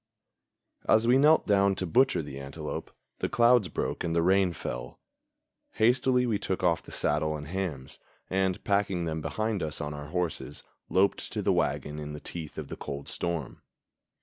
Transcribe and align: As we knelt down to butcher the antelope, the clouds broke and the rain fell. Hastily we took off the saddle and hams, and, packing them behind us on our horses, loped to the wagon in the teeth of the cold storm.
As 0.89 1.05
we 1.05 1.19
knelt 1.19 1.45
down 1.45 1.75
to 1.75 1.85
butcher 1.85 2.23
the 2.23 2.39
antelope, 2.39 2.89
the 3.19 3.29
clouds 3.29 3.67
broke 3.67 4.03
and 4.03 4.15
the 4.15 4.23
rain 4.23 4.51
fell. 4.51 4.99
Hastily 5.73 6.25
we 6.25 6.39
took 6.39 6.63
off 6.63 6.81
the 6.81 6.91
saddle 6.91 7.37
and 7.37 7.47
hams, 7.47 7.99
and, 8.27 8.63
packing 8.63 9.05
them 9.05 9.21
behind 9.21 9.61
us 9.61 9.79
on 9.79 9.93
our 9.93 10.07
horses, 10.07 10.63
loped 10.89 11.31
to 11.33 11.43
the 11.43 11.53
wagon 11.53 11.99
in 11.99 12.13
the 12.13 12.19
teeth 12.19 12.57
of 12.57 12.67
the 12.67 12.77
cold 12.77 13.07
storm. 13.09 13.61